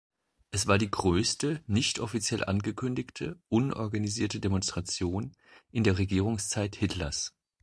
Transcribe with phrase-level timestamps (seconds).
[0.49, 5.35] Es war die größte nicht offiziell angekündigte, unorganisierte Demonstration
[5.69, 7.35] in der Regierungszeit Hitlers.